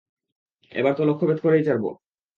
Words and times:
এবার 0.71 0.93
তো 0.95 1.03
লক্ষ্যভেদ 1.05 1.37
করেই 1.41 1.65
ছাড়ব! 1.67 1.85